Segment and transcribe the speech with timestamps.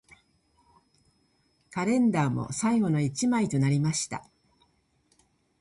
[1.69, 4.25] カレンダーも最後の一枚となりました